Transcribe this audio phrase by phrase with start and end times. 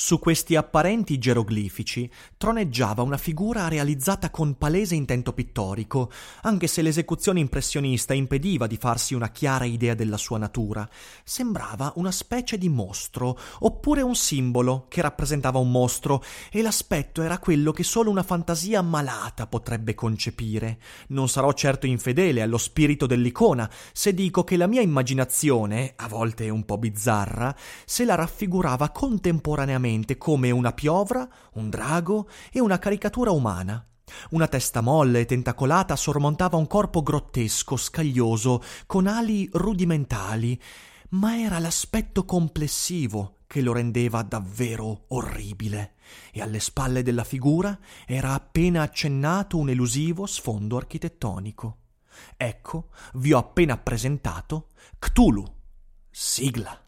[0.00, 7.40] Su questi apparenti geroglifici troneggiava una figura realizzata con palese intento pittorico, anche se l'esecuzione
[7.40, 10.88] impressionista impediva di farsi una chiara idea della sua natura.
[11.24, 17.38] Sembrava una specie di mostro, oppure un simbolo che rappresentava un mostro, e l'aspetto era
[17.40, 20.78] quello che solo una fantasia malata potrebbe concepire.
[21.08, 26.48] Non sarò certo infedele allo spirito dell'icona se dico che la mia immaginazione, a volte
[26.50, 27.52] un po' bizzarra,
[27.84, 29.86] se la raffigurava contemporaneamente
[30.16, 33.82] come una piovra, un drago e una caricatura umana.
[34.30, 40.60] Una testa molle e tentacolata sormontava un corpo grottesco, scaglioso, con ali rudimentali,
[41.10, 45.94] ma era l'aspetto complessivo che lo rendeva davvero orribile,
[46.32, 51.76] e alle spalle della figura era appena accennato un elusivo sfondo architettonico.
[52.36, 55.44] Ecco, vi ho appena presentato Cthulhu.
[56.10, 56.87] Sigla.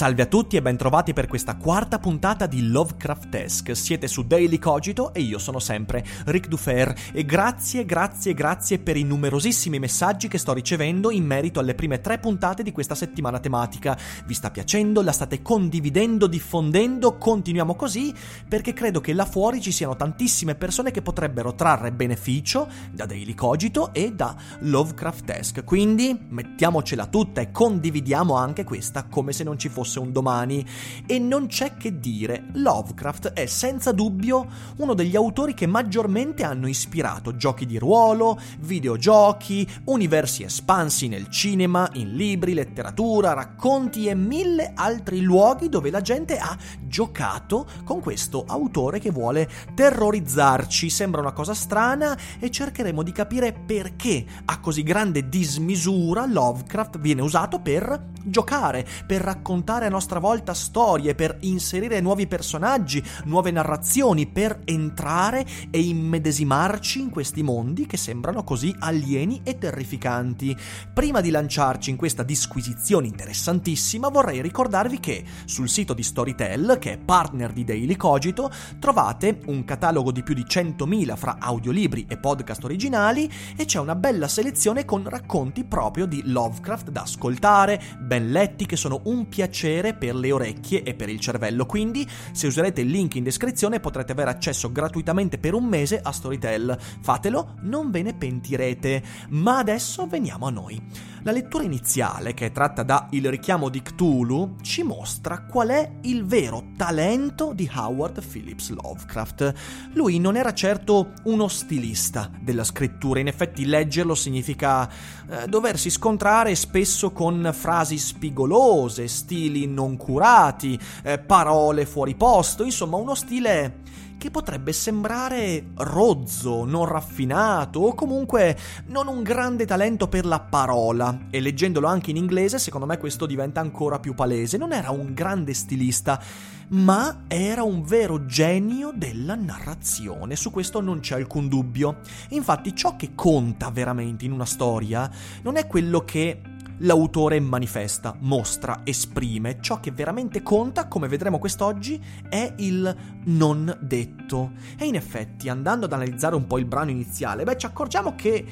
[0.00, 3.74] Salve a tutti e bentrovati per questa quarta puntata di Lovecraftesque.
[3.74, 8.96] Siete su Daily Cogito e io sono sempre Ric Dufer e grazie, grazie, grazie per
[8.96, 13.40] i numerosissimi messaggi che sto ricevendo in merito alle prime tre puntate di questa settimana
[13.40, 13.94] tematica.
[14.24, 15.02] Vi sta piacendo?
[15.02, 17.18] La state condividendo, diffondendo?
[17.18, 18.10] Continuiamo così
[18.48, 23.34] perché credo che là fuori ci siano tantissime persone che potrebbero trarre beneficio da Daily
[23.34, 25.62] Cogito e da Lovecraftesque.
[25.62, 30.64] Quindi mettiamocela tutta e condividiamo anche questa come se non ci fosse un domani.
[31.06, 34.46] E non c'è che dire, Lovecraft è senza dubbio
[34.76, 41.88] uno degli autori che maggiormente hanno ispirato giochi di ruolo, videogiochi, universi espansi nel cinema,
[41.94, 48.44] in libri, letteratura, racconti e mille altri luoghi dove la gente ha giocato con questo
[48.46, 50.90] autore che vuole terrorizzarci.
[50.90, 57.22] Sembra una cosa strana e cercheremo di capire perché a così grande dismisura Lovecraft viene
[57.22, 64.26] usato per giocare, per raccontare a nostra volta storie, per inserire nuovi personaggi, nuove narrazioni,
[64.26, 70.56] per entrare e immedesimarci in questi mondi che sembrano così alieni e terrificanti.
[70.92, 76.92] Prima di lanciarci in questa disquisizione interessantissima, vorrei ricordarvi che sul sito di Storytel, che
[76.92, 82.16] è partner di Daily Cogito, trovate un catalogo di più di 100.000 fra audiolibri e
[82.16, 88.30] podcast originali e c'è una bella selezione con racconti proprio di Lovecraft da ascoltare, ben
[88.30, 89.58] letti che sono un piacere
[89.98, 91.66] per le orecchie e per il cervello.
[91.66, 96.12] Quindi, se userete il link in descrizione, potrete avere accesso gratuitamente per un mese a
[96.12, 96.78] Storytel.
[97.00, 99.02] Fatelo, non ve ne pentirete.
[99.30, 101.08] Ma adesso veniamo a noi.
[101.22, 105.90] La lettura iniziale, che è tratta da Il richiamo di Cthulhu, ci mostra qual è
[106.02, 109.52] il vero talento di Howard Phillips Lovecraft.
[109.92, 116.54] Lui non era certo uno stilista della scrittura, in effetti leggerlo significa eh, doversi scontrare
[116.54, 123.82] spesso con frasi spigolose, stili non curati, eh, parole fuori posto, insomma uno stile
[124.20, 128.54] che potrebbe sembrare rozzo, non raffinato o comunque
[128.88, 131.26] non un grande talento per la parola.
[131.30, 134.58] E leggendolo anche in inglese, secondo me questo diventa ancora più palese.
[134.58, 136.22] Non era un grande stilista,
[136.68, 140.36] ma era un vero genio della narrazione.
[140.36, 142.00] Su questo non c'è alcun dubbio.
[142.28, 145.10] Infatti, ciò che conta veramente in una storia
[145.40, 146.42] non è quello che
[146.80, 154.52] l'autore manifesta, mostra, esprime ciò che veramente conta, come vedremo quest'oggi, è il non detto.
[154.78, 158.44] E in effetti, andando ad analizzare un po' il brano iniziale, beh, ci accorgiamo che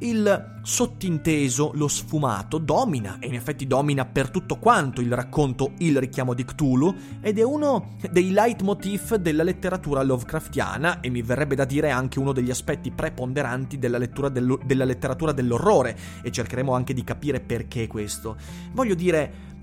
[0.00, 5.98] il sottinteso, lo sfumato, domina, e in effetti domina per tutto quanto il racconto Il
[5.98, 11.64] richiamo di Cthulhu, ed è uno dei leitmotiv della letteratura Lovecraftiana, e mi verrebbe da
[11.64, 17.40] dire anche uno degli aspetti preponderanti della, della letteratura dell'orrore, e cercheremo anche di capire
[17.40, 18.36] perché questo.
[18.72, 19.54] Voglio dire,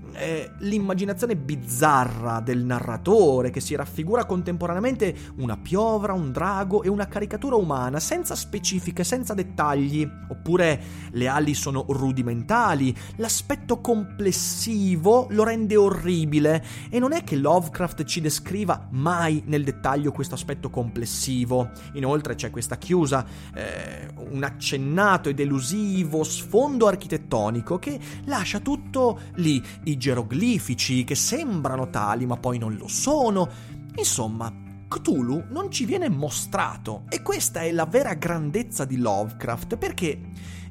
[0.58, 7.56] l'immaginazione bizzarra del narratore che si raffigura contemporaneamente una piovra, un drago e una caricatura
[7.56, 10.80] umana senza specifiche, senza dettagli, oppure
[11.10, 18.20] le ali sono rudimentali, l'aspetto complessivo lo rende orribile e non è che Lovecraft ci
[18.20, 21.70] descriva mai nel dettaglio questo aspetto complessivo.
[21.94, 23.24] Inoltre c'è questa chiusa,
[23.54, 31.88] eh, un accennato ed elusivo sfondo architettonico che lascia tutto lì, i geroglifici che sembrano
[31.88, 33.48] tali ma poi non lo sono.
[33.96, 34.52] Insomma,
[34.86, 40.20] Cthulhu non ci viene mostrato e questa è la vera grandezza di Lovecraft perché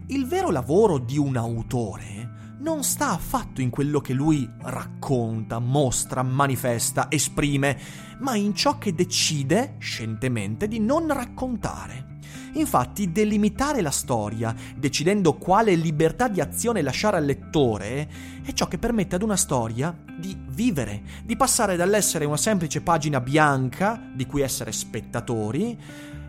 [0.07, 6.21] il vero lavoro di un autore non sta affatto in quello che lui racconta, mostra,
[6.21, 7.77] manifesta, esprime,
[8.19, 12.12] ma in ciò che decide scientemente di non raccontare.
[12.53, 18.07] Infatti, delimitare la storia, decidendo quale libertà di azione lasciare al lettore,
[18.43, 23.19] è ciò che permette ad una storia di vivere, di passare dall'essere una semplice pagina
[23.19, 25.77] bianca, di cui essere spettatori,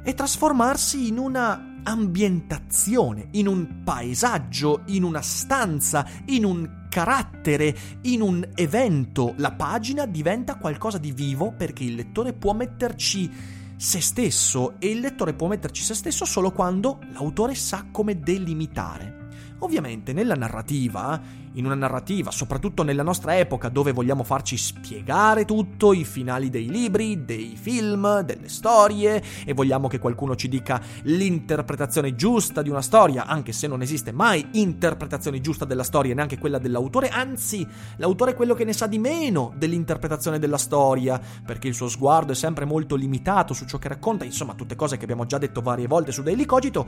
[0.03, 8.23] e trasformarsi in una ambientazione, in un paesaggio, in una stanza, in un carattere, in
[8.23, 9.35] un evento.
[9.37, 15.01] La pagina diventa qualcosa di vivo perché il lettore può metterci se stesso e il
[15.01, 19.29] lettore può metterci se stesso solo quando l'autore sa come delimitare.
[19.59, 21.21] Ovviamente nella narrativa
[21.55, 26.69] in una narrativa, soprattutto nella nostra epoca dove vogliamo farci spiegare tutto, i finali dei
[26.69, 32.83] libri, dei film, delle storie e vogliamo che qualcuno ci dica l'interpretazione giusta di una
[32.83, 37.67] storia, anche se non esiste mai interpretazione giusta della storia, neanche quella dell'autore, anzi
[37.97, 42.33] l'autore è quello che ne sa di meno dell'interpretazione della storia, perché il suo sguardo
[42.33, 45.61] è sempre molto limitato su ciò che racconta, insomma tutte cose che abbiamo già detto
[45.61, 46.87] varie volte su Daily Cogito,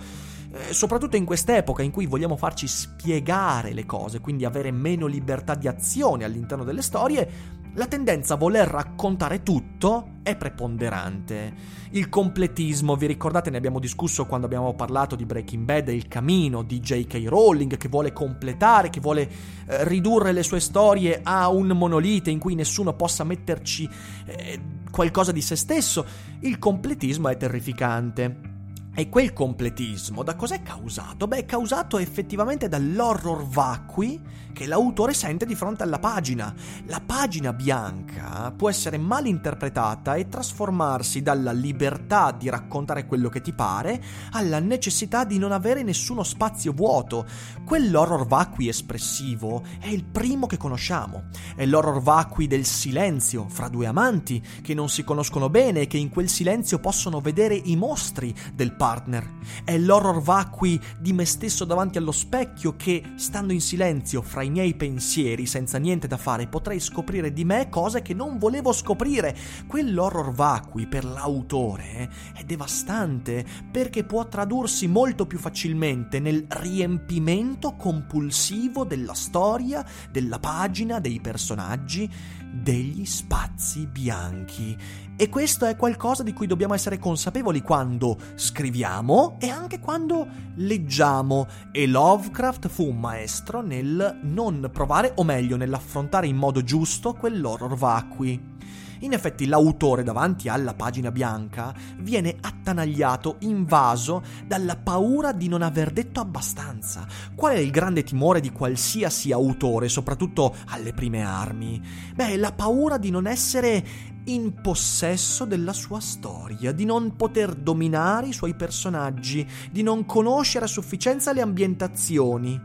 [0.51, 5.07] eh, soprattutto in quest'epoca in cui vogliamo farci spiegare le cose, quindi avere avere meno
[5.07, 11.53] libertà di azione all'interno delle storie, la tendenza a voler raccontare tutto è preponderante.
[11.91, 16.63] Il completismo, vi ricordate, ne abbiamo discusso quando abbiamo parlato di Breaking Bad, il camino
[16.63, 17.23] di J.K.
[17.27, 19.29] Rowling che vuole completare, che vuole
[19.67, 23.87] eh, ridurre le sue storie a un monolite in cui nessuno possa metterci
[24.25, 24.61] eh,
[24.91, 26.07] qualcosa di se stesso.
[26.41, 28.55] Il completismo è terrificante.
[28.99, 31.29] E quel completismo da cos'è causato?
[31.29, 34.19] Beh, è causato effettivamente dall'horror vacui
[34.57, 36.55] che l'autore sente di fronte alla pagina.
[36.87, 43.43] La pagina bianca può essere mal interpretata e trasformarsi dalla libertà di raccontare quello che
[43.43, 47.27] ti pare alla necessità di non avere nessuno spazio vuoto.
[47.67, 51.25] Quell'horror vacui espressivo è il primo che conosciamo.
[51.55, 55.99] È l'horror vacui del silenzio fra due amanti che non si conoscono bene e che
[55.99, 59.35] in quel silenzio possono vedere i mostri del partner.
[59.65, 64.46] È l'horror vacui di me stesso davanti allo specchio che, stando in silenzio fra i
[64.51, 69.37] miei pensieri, senza niente da fare, potrei scoprire di me cose che non volevo scoprire.
[69.67, 78.85] Quell'horror vacui per l'autore è devastante perché può tradursi molto più facilmente nel riempimento compulsivo
[78.85, 82.09] della storia, della pagina, dei personaggi,
[82.53, 84.77] degli spazi bianchi.
[85.19, 91.47] E questo è qualcosa di cui dobbiamo essere consapevoli quando scriviamo e anche quando leggiamo.
[91.73, 97.75] E Lovecraft fu un maestro nel non provare, o meglio, nell'affrontare in modo giusto quell'horror
[97.75, 98.56] vacui.
[99.01, 105.91] In effetti l'autore davanti alla pagina bianca viene attanagliato, invaso dalla paura di non aver
[105.91, 107.07] detto abbastanza.
[107.35, 111.83] Qual è il grande timore di qualsiasi autore, soprattutto alle prime armi?
[112.15, 118.29] Beh, la paura di non essere in possesso della sua storia, di non poter dominare
[118.29, 122.61] i suoi personaggi, di non conoscere a sufficienza le ambientazioni.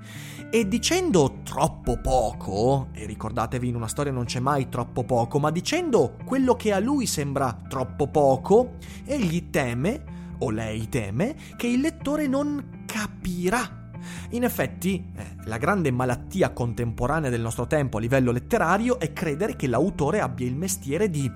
[0.54, 5.50] E dicendo troppo poco, e ricordatevi in una storia non c'è mai troppo poco, ma
[5.50, 8.74] dicendo quello che a lui sembra troppo poco,
[9.06, 10.04] egli teme,
[10.40, 13.80] o lei teme, che il lettore non capirà
[14.32, 19.56] in effetti, eh, la grande malattia contemporanea del nostro tempo a livello letterario è credere
[19.56, 21.32] che l'autore abbia il mestiere di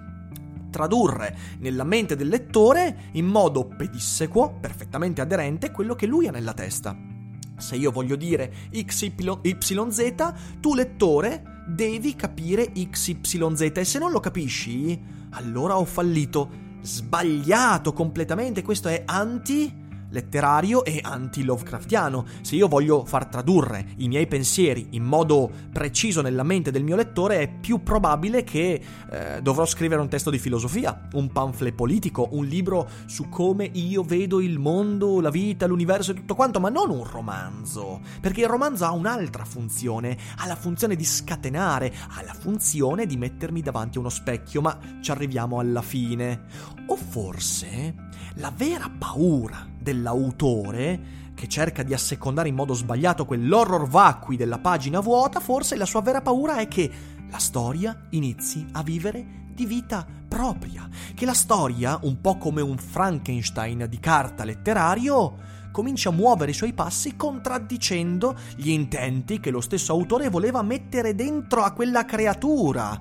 [0.70, 6.54] tradurre nella mente del lettore in modo pedissequo, perfettamente aderente, quello che lui ha nella
[6.54, 7.15] testa.
[7.58, 15.02] Se io voglio dire XYZ, tu lettore devi capire XYZ e se non lo capisci,
[15.32, 16.64] allora ho fallito.
[16.82, 19.85] Sbagliato completamente, questo è anti
[20.16, 22.26] letterario e anti-Lovecraftiano.
[22.42, 26.96] Se io voglio far tradurre i miei pensieri in modo preciso nella mente del mio
[26.96, 28.82] lettore, è più probabile che
[29.12, 34.04] eh, dovrò scrivere un testo di filosofia, un pamphlet politico, un libro su come io
[34.04, 38.00] vedo il mondo, la vita, l'universo e tutto quanto, ma non un romanzo.
[38.22, 43.18] Perché il romanzo ha un'altra funzione, ha la funzione di scatenare, ha la funzione di
[43.18, 46.44] mettermi davanti a uno specchio, ma ci arriviamo alla fine.
[46.88, 47.94] O forse
[48.36, 55.00] la vera paura dell'autore che cerca di assecondare in modo sbagliato quell'horror vacui della pagina
[55.00, 56.90] vuota, forse la sua vera paura è che
[57.30, 62.78] la storia inizi a vivere di vita propria, che la storia, un po' come un
[62.78, 65.38] Frankenstein di carta letterario,
[65.72, 71.14] comincia a muovere i suoi passi contraddicendo gli intenti che lo stesso autore voleva mettere
[71.14, 73.00] dentro a quella creatura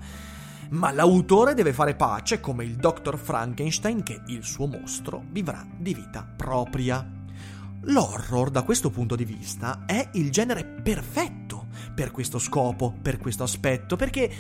[0.71, 5.95] ma l'autore deve fare pace come il dottor Frankenstein che il suo mostro vivrà di
[5.95, 7.09] vita propria.
[7.87, 13.43] L'horror, da questo punto di vista, è il genere perfetto per questo scopo, per questo
[13.43, 14.31] aspetto, perché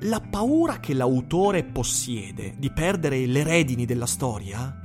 [0.00, 4.78] la paura che l'autore possiede di perdere le redini della storia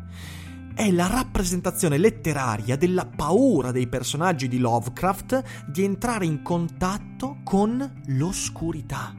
[0.73, 8.01] è la rappresentazione letteraria della paura dei personaggi di Lovecraft di entrare in contatto con
[8.05, 9.18] l'oscurità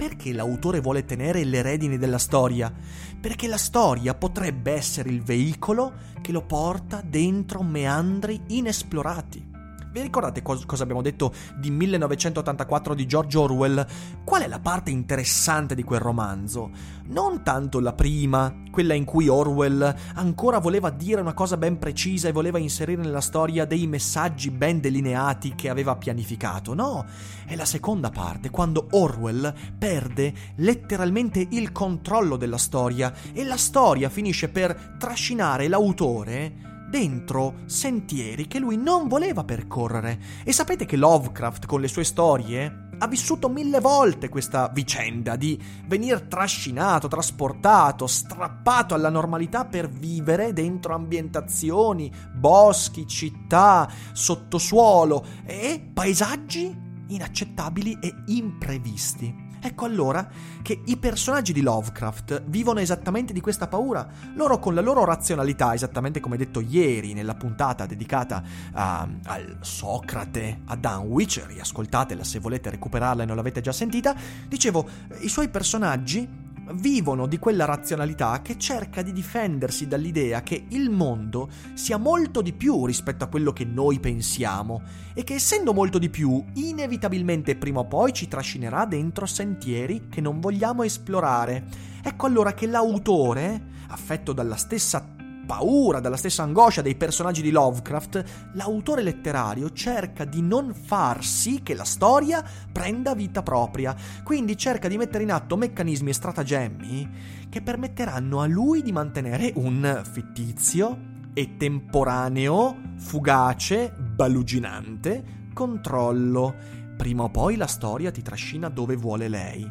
[0.00, 2.72] perché l'autore vuole tenere le redini della storia?
[3.20, 5.92] Perché la storia potrebbe essere il veicolo
[6.22, 9.49] che lo porta dentro meandri inesplorati.
[9.92, 13.84] Vi ricordate cos- cosa abbiamo detto di 1984 di George Orwell?
[14.24, 16.70] Qual è la parte interessante di quel romanzo?
[17.06, 22.28] Non tanto la prima, quella in cui Orwell ancora voleva dire una cosa ben precisa
[22.28, 26.72] e voleva inserire nella storia dei messaggi ben delineati che aveva pianificato.
[26.72, 27.04] No,
[27.44, 34.08] è la seconda parte, quando Orwell perde letteralmente il controllo della storia e la storia
[34.08, 40.20] finisce per trascinare l'autore dentro sentieri che lui non voleva percorrere.
[40.44, 45.58] E sapete che Lovecraft con le sue storie ha vissuto mille volte questa vicenda di
[45.86, 56.88] venir trascinato, trasportato, strappato alla normalità per vivere dentro ambientazioni, boschi, città, sottosuolo e paesaggi
[57.08, 59.48] inaccettabili e imprevisti.
[59.62, 60.26] Ecco allora
[60.62, 64.08] che i personaggi di Lovecraft vivono esattamente di questa paura.
[64.34, 70.60] Loro con la loro razionalità, esattamente come detto ieri nella puntata dedicata a, al Socrate,
[70.64, 74.14] a Dunwich, riascoltatela se volete recuperarla e non l'avete già sentita,
[74.48, 74.88] dicevo,
[75.20, 81.48] i suoi personaggi vivono di quella razionalità che cerca di difendersi dall'idea che il mondo
[81.74, 84.82] sia molto di più rispetto a quello che noi pensiamo
[85.14, 90.20] e che essendo molto di più, inevitabilmente prima o poi ci trascinerà dentro sentieri che
[90.20, 91.66] non vogliamo esplorare.
[92.02, 95.18] Ecco allora che l'autore, affetto dalla stessa
[95.50, 101.60] paura, dalla stessa angoscia dei personaggi di Lovecraft, l'autore letterario cerca di non far sì
[101.64, 102.40] che la storia
[102.70, 107.10] prenda vita propria, quindi cerca di mettere in atto meccanismi e stratagemmi
[107.50, 110.98] che permetteranno a lui di mantenere un fittizio
[111.34, 116.54] e temporaneo, fugace, baluginante controllo
[117.00, 119.66] prima o poi la storia ti trascina dove vuole lei.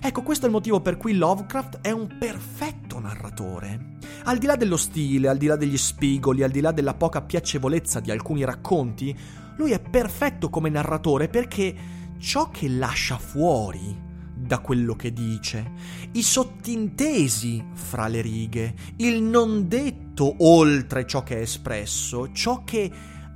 [0.00, 3.98] Ecco, questo è il motivo per cui Lovecraft è un perfetto narratore.
[4.24, 7.22] Al di là dello stile, al di là degli spigoli, al di là della poca
[7.22, 9.16] piacevolezza di alcuni racconti,
[9.58, 11.72] lui è perfetto come narratore perché
[12.18, 13.96] ciò che lascia fuori
[14.34, 15.70] da quello che dice,
[16.10, 22.90] i sottintesi fra le righe, il non detto oltre ciò che è espresso, ciò che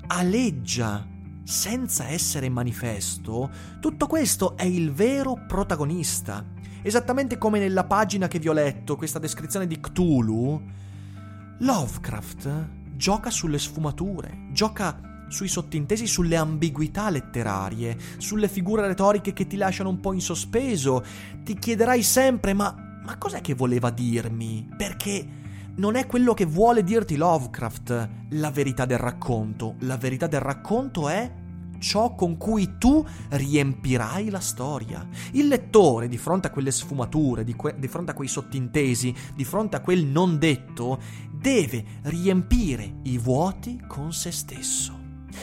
[0.09, 1.15] aleggia
[1.47, 3.49] senza essere manifesto,
[3.79, 6.45] tutto questo è il vero protagonista.
[6.83, 10.61] Esattamente come nella pagina che vi ho letto, questa descrizione di Cthulhu,
[11.59, 19.57] Lovecraft gioca sulle sfumature, gioca sui sottintesi, sulle ambiguità letterarie, sulle figure retoriche che ti
[19.57, 21.05] lasciano un po' in sospeso.
[21.45, 24.69] Ti chiederai sempre: ma, ma cos'è che voleva dirmi?
[24.77, 25.45] Perché
[25.77, 29.75] non è quello che vuole dirti Lovecraft la verità del racconto.
[29.81, 31.31] La verità del racconto è
[31.79, 35.07] ciò con cui tu riempirai la storia.
[35.33, 39.45] Il lettore, di fronte a quelle sfumature, di, que- di, fronte a quei sottintesi, di
[39.45, 40.99] fronte a quel non detto,
[41.31, 44.95] deve riempire i vuoti con se stesso.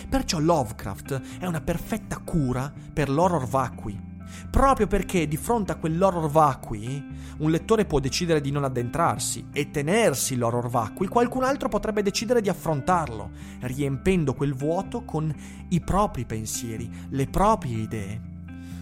[0.09, 4.12] Perciò Lovecraft è una perfetta cura per l'horror vacui.
[4.49, 7.03] Proprio perché di fronte a quell'horror vacui
[7.37, 12.41] un lettore può decidere di non addentrarsi e tenersi l'horror vacui, qualcun altro potrebbe decidere
[12.41, 15.33] di affrontarlo, riempendo quel vuoto con
[15.69, 18.21] i propri pensieri, le proprie idee.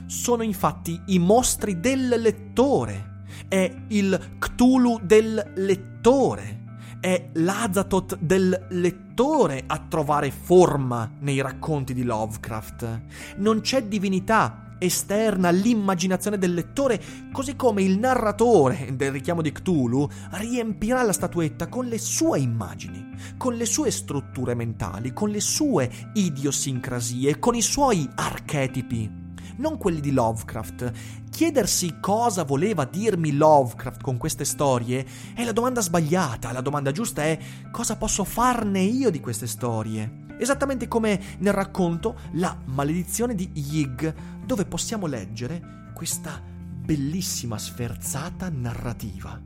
[0.06, 6.60] Sono infatti i mostri del lettore, è il Cthulhu del lettore
[7.02, 13.02] è l'Azatoth del lettore a trovare forma nei racconti di Lovecraft.
[13.38, 17.00] Non c'è divinità esterna all'immaginazione del lettore,
[17.32, 23.12] così come il narratore del richiamo di Cthulhu riempirà la statuetta con le sue immagini,
[23.38, 29.20] con le sue strutture mentali, con le sue idiosincrasie, con i suoi archetipi
[29.58, 30.92] non quelli di Lovecraft.
[31.30, 37.24] Chiedersi cosa voleva dirmi Lovecraft con queste storie è la domanda sbagliata, la domanda giusta
[37.24, 37.38] è
[37.72, 40.31] cosa posso farne io di queste storie.
[40.42, 44.12] Esattamente come nel racconto La maledizione di Yig,
[44.44, 49.40] dove possiamo leggere questa bellissima sferzata narrativa.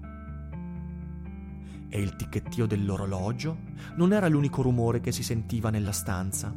[1.90, 3.58] E il ticchettio dell'orologio
[3.98, 6.54] non era l'unico rumore che si sentiva nella stanza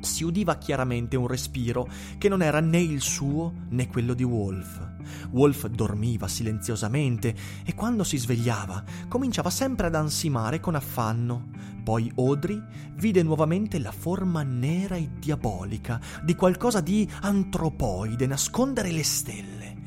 [0.00, 4.91] si udiva chiaramente un respiro che non era né il suo né quello di Wolf.
[5.30, 11.50] Wolf dormiva silenziosamente e quando si svegliava cominciava sempre ad ansimare con affanno.
[11.82, 12.62] Poi Audrey
[12.94, 19.80] vide nuovamente la forma nera e diabolica di qualcosa di antropoide nascondere le stelle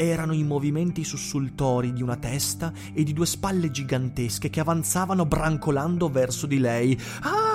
[0.00, 6.08] erano i movimenti sussultori di una testa e di due spalle gigantesche che avanzavano brancolando
[6.08, 6.98] verso di lei.
[7.20, 7.49] Ah!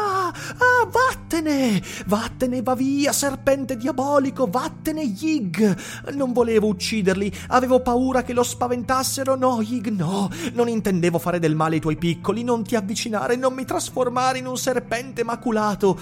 [1.27, 1.81] Vattene!
[2.05, 5.75] Vattene, va via, serpente diabolico, vattene, Yig!
[6.13, 9.35] Non volevo ucciderli, avevo paura che lo spaventassero.
[9.35, 13.55] No, Yig, no, non intendevo fare del male ai tuoi piccoli, non ti avvicinare, non
[13.55, 15.99] mi trasformare in un serpente maculato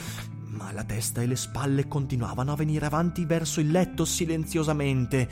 [0.54, 5.30] ma la testa e le spalle continuavano a venire avanti verso il letto silenziosamente.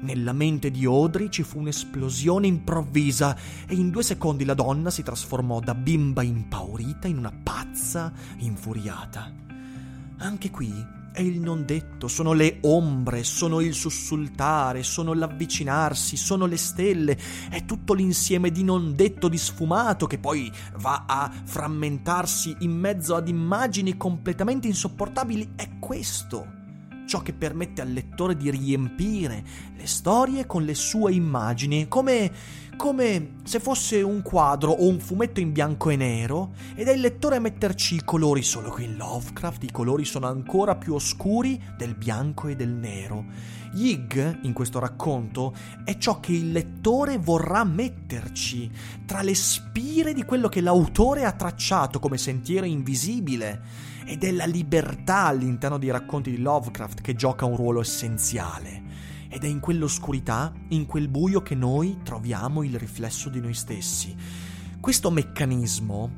[0.00, 3.36] Nella mente di Audrey ci fu un'esplosione improvvisa
[3.68, 9.30] e in due secondi la donna si trasformò da bimba impaurita in una pazza infuriata.
[10.18, 16.46] Anche qui è il non detto, sono le ombre, sono il sussultare, sono l'avvicinarsi, sono
[16.46, 17.18] le stelle,
[17.50, 23.14] è tutto l'insieme di non detto, di sfumato che poi va a frammentarsi in mezzo
[23.14, 25.52] ad immagini completamente insopportabili.
[25.54, 26.60] È questo
[27.06, 29.44] ciò che permette al lettore di riempire
[29.76, 32.32] le storie con le sue immagini, come,
[32.82, 37.00] come se fosse un quadro o un fumetto in bianco e nero, ed è il
[37.00, 41.62] lettore a metterci i colori, solo che in Lovecraft i colori sono ancora più oscuri
[41.76, 43.26] del bianco e del nero.
[43.74, 48.68] Yig, in questo racconto, è ciò che il lettore vorrà metterci
[49.06, 53.62] tra le spire di quello che l'autore ha tracciato come sentiero invisibile
[54.04, 58.81] ed è la libertà all'interno dei racconti di Lovecraft che gioca un ruolo essenziale.
[59.34, 64.14] Ed è in quell'oscurità, in quel buio che noi troviamo il riflesso di noi stessi.
[64.78, 66.10] Questo meccanismo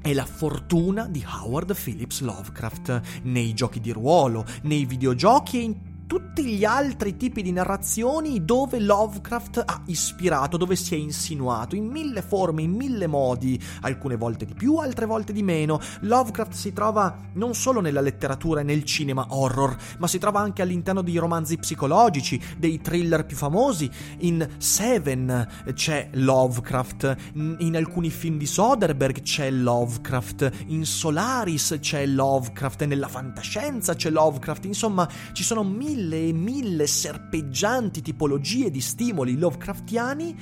[0.00, 5.93] è la fortuna di Howard Phillips Lovecraft nei giochi di ruolo, nei videogiochi e in
[6.14, 11.86] tutti gli altri tipi di narrazioni dove Lovecraft ha ispirato, dove si è insinuato, in
[11.86, 15.80] mille forme, in mille modi, alcune volte di più, altre volte di meno.
[16.02, 20.62] Lovecraft si trova non solo nella letteratura e nel cinema horror, ma si trova anche
[20.62, 23.90] all'interno di romanzi psicologici, dei thriller più famosi.
[24.18, 32.84] In Seven c'è Lovecraft, in alcuni film di Soderbergh c'è Lovecraft, in Solaris c'è Lovecraft,
[32.84, 39.38] nella fantascienza c'è Lovecraft, insomma ci sono mille mille e mille serpeggianti tipologie di stimoli
[39.38, 40.36] Lovecraftiani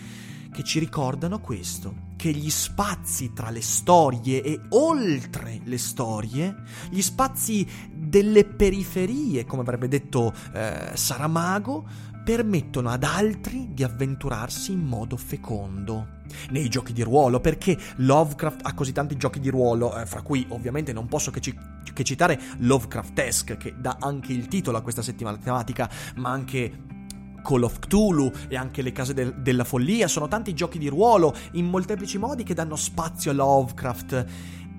[0.52, 6.54] che ci ricordano questo, che gli spazi tra le storie e oltre le storie,
[6.90, 14.80] gli spazi delle periferie, come avrebbe detto eh, Saramago, permettono ad altri di avventurarsi in
[14.80, 16.20] modo fecondo.
[16.50, 20.46] Nei giochi di ruolo, perché Lovecraft ha così tanti giochi di ruolo, eh, fra cui
[20.48, 21.56] ovviamente non posso che, ci,
[21.92, 26.92] che citare Lovecraftesque, che dà anche il titolo a questa settimana tematica, ma anche
[27.42, 31.34] Call of Cthulhu e anche le case del, della follia, sono tanti giochi di ruolo
[31.52, 34.26] in molteplici modi che danno spazio a Lovecraft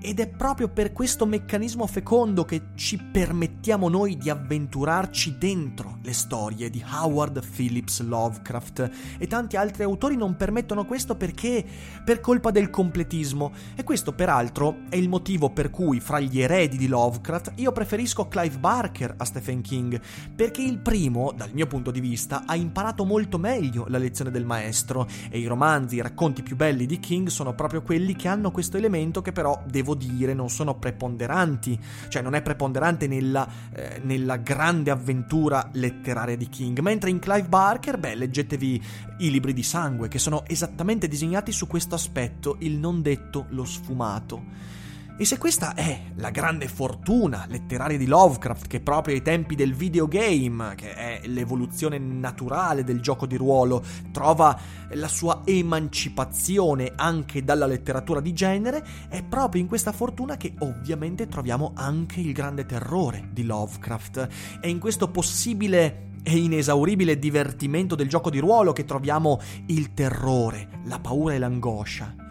[0.03, 6.11] ed è proprio per questo meccanismo fecondo che ci permettiamo noi di avventurarci dentro le
[6.11, 8.89] storie di Howard Phillips Lovecraft.
[9.17, 11.65] E tanti altri autori non permettono questo perché?
[12.03, 13.53] Per colpa del completismo.
[13.75, 18.27] E questo peraltro è il motivo per cui fra gli eredi di Lovecraft io preferisco
[18.27, 19.99] Clive Barker a Stephen King
[20.35, 24.45] perché il primo dal mio punto di vista ha imparato molto meglio la lezione del
[24.45, 25.07] maestro.
[25.29, 28.75] E i romanzi, i racconti più belli di King sono proprio quelli che hanno questo
[28.75, 31.79] elemento che però devo devo dire, non sono preponderanti,
[32.09, 37.47] cioè non è preponderante nella, eh, nella grande avventura letteraria di King, mentre in Clive
[37.47, 38.83] Barker, beh, leggetevi
[39.19, 43.65] i libri di sangue, che sono esattamente disegnati su questo aspetto, il non detto, lo
[43.65, 44.81] sfumato.
[45.15, 49.75] E se questa è la grande fortuna letteraria di Lovecraft, che proprio ai tempi del
[49.75, 57.67] videogame, che è l'evoluzione naturale del gioco di ruolo, trova la sua emancipazione anche dalla
[57.67, 63.29] letteratura di genere, è proprio in questa fortuna che ovviamente troviamo anche il grande terrore
[63.31, 64.27] di Lovecraft.
[64.61, 70.81] È in questo possibile e inesauribile divertimento del gioco di ruolo che troviamo il terrore,
[70.85, 72.22] la paura e l'angoscia.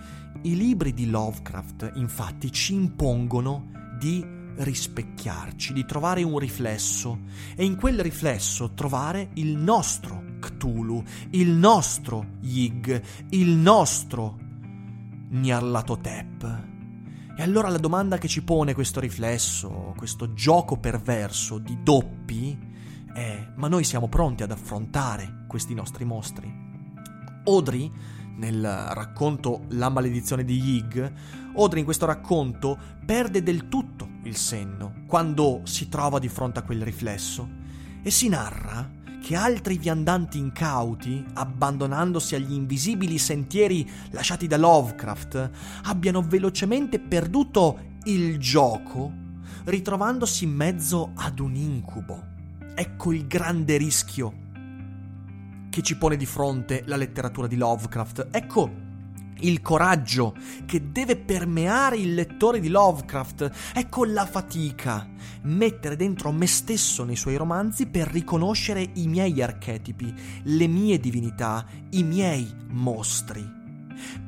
[0.45, 4.27] I libri di Lovecraft infatti ci impongono di
[4.57, 7.21] rispecchiarci, di trovare un riflesso
[7.55, 14.37] e in quel riflesso trovare il nostro Cthulhu, il nostro Yig, il nostro
[15.29, 16.65] Nyarlathotep.
[17.37, 22.59] E allora la domanda che ci pone questo riflesso, questo gioco perverso di doppi,
[23.15, 26.53] è ma noi siamo pronti ad affrontare questi nostri mostri?
[27.45, 27.91] Audrey
[28.37, 31.13] nel racconto La maledizione di Yig,
[31.55, 36.63] Audrey in questo racconto perde del tutto il senno quando si trova di fronte a
[36.63, 37.49] quel riflesso
[38.03, 45.51] e si narra che altri viandanti incauti, abbandonandosi agli invisibili sentieri lasciati da Lovecraft,
[45.85, 49.13] abbiano velocemente perduto il gioco,
[49.65, 52.31] ritrovandosi in mezzo ad un incubo.
[52.75, 54.42] Ecco il grande rischio
[55.73, 58.29] che ci pone di fronte la letteratura di Lovecraft.
[58.31, 58.91] Ecco
[59.41, 63.73] il coraggio che deve permeare il lettore di Lovecraft.
[63.73, 65.09] Ecco la fatica.
[65.45, 71.65] Mettere dentro me stesso nei suoi romanzi per riconoscere i miei archetipi, le mie divinità,
[71.93, 73.62] i miei mostri.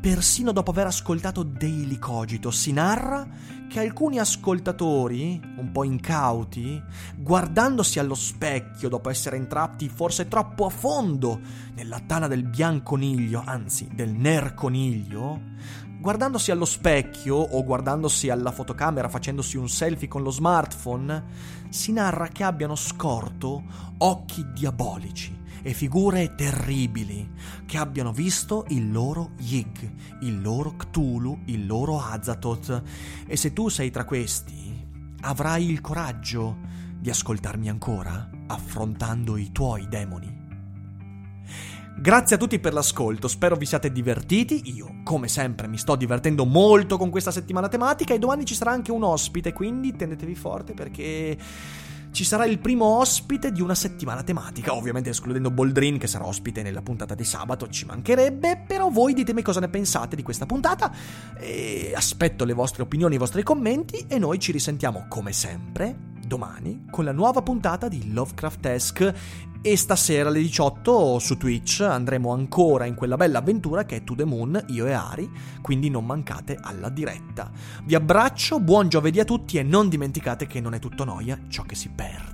[0.01, 3.27] Persino dopo aver ascoltato Daily Cogito, si narra
[3.69, 6.81] che alcuni ascoltatori, un po' incauti,
[7.17, 11.41] guardandosi allo specchio dopo essere entrati forse troppo a fondo
[11.75, 15.41] nella tana del bianconiglio, anzi del nerconiglio,
[16.01, 21.25] guardandosi allo specchio o guardandosi alla fotocamera facendosi un selfie con lo smartphone,
[21.71, 23.63] si narra che abbiano scorto
[23.99, 27.33] occhi diabolici e figure terribili
[27.65, 32.83] che abbiano visto il loro Yig, il loro Cthulhu, il loro Azathoth.
[33.27, 34.87] E se tu sei tra questi,
[35.23, 36.59] avrai il coraggio
[37.01, 40.43] di ascoltarmi ancora, affrontando i tuoi demoni.
[41.97, 46.45] Grazie a tutti per l'ascolto, spero vi siate divertiti, io come sempre mi sto divertendo
[46.45, 50.75] molto con questa settimana tematica e domani ci sarà anche un ospite, quindi tendetevi forte
[50.75, 51.39] perché
[52.15, 56.63] ci sarà il primo ospite di una settimana tematica, ovviamente escludendo Boldrin che sarà ospite
[56.63, 60.93] nella puntata di sabato, ci mancherebbe, però voi ditemi cosa ne pensate di questa puntata,
[61.93, 67.05] aspetto le vostre opinioni, i vostri commenti e noi ci risentiamo come sempre domani con
[67.05, 69.15] la nuova puntata di Lovecraftesque
[69.67, 74.15] e stasera alle 18 su Twitch andremo ancora in quella bella avventura che è To
[74.15, 75.31] The Moon, io e Ari,
[75.63, 77.51] quindi non mancate alla diretta.
[77.85, 81.63] Vi abbraccio, buon giovedì a tutti e non dimenticate che non è tutto noia ciò
[81.63, 82.34] che si perde.